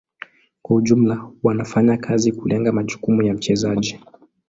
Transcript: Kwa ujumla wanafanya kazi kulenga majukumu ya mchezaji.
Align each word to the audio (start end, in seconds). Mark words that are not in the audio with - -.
Kwa 0.61 0.75
ujumla 0.75 1.31
wanafanya 1.43 1.97
kazi 1.97 2.31
kulenga 2.31 2.71
majukumu 2.71 3.21
ya 3.23 3.33
mchezaji. 3.33 3.99